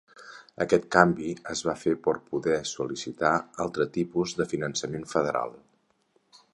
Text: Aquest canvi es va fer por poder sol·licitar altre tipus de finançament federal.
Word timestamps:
Aquest 0.63 0.87
canvi 0.95 1.33
es 1.53 1.61
va 1.67 1.75
fer 1.83 1.93
por 2.09 2.19
poder 2.31 2.57
sol·licitar 2.71 3.35
altre 3.67 3.89
tipus 4.01 4.37
de 4.41 4.51
finançament 4.57 5.11
federal. 5.17 5.59